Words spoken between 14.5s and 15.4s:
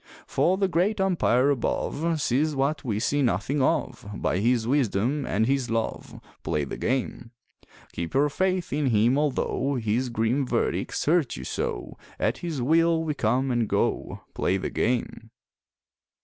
the game!